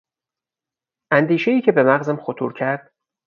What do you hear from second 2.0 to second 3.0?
خطور کرد...